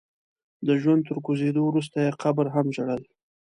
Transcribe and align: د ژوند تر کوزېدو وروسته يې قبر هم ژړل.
د 0.67 0.69
ژوند 0.81 1.01
تر 1.09 1.17
کوزېدو 1.25 1.61
وروسته 1.65 1.97
يې 2.05 2.17
قبر 2.23 2.45
هم 2.55 2.65
ژړل. 2.75 3.01